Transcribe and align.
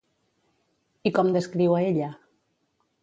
I 1.09 1.13
com 1.19 1.29
descriu 1.35 1.77
a 1.77 1.85
ella? 1.91 2.09